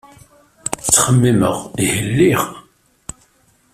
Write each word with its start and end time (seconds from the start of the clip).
Ttxemmimeɣ, 0.77 1.57
ihi 1.83 2.01
lliɣ. 2.09 2.41